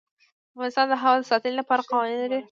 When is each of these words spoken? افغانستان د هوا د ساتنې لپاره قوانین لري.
افغانستان 0.53 0.85
د 0.89 0.93
هوا 1.01 1.13
د 1.19 1.23
ساتنې 1.31 1.53
لپاره 1.59 1.87
قوانین 1.89 2.17
لري. 2.21 2.39